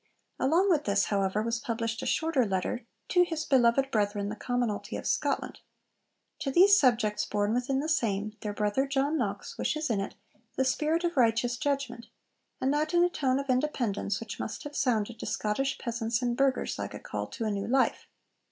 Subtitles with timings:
[0.39, 4.97] Along with this, however, was published a shorter letter 'To his Beloved Brethren the Commonalty
[4.97, 5.59] of Scotland.'
[6.39, 10.15] To these subjects born within the same, their brother John Knox wishes in it
[10.55, 12.07] 'the spirit of righteous judgment;'
[12.59, 16.35] and that in a tone of independence which must have sounded to Scottish peasants and
[16.35, 18.07] burghers like a call to a new life.